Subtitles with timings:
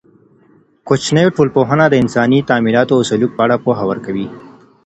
[0.87, 4.27] کوچنۍ ټولنپوهنه د انساني تعاملاتو او سلوک په اړه پوهه ورکوي.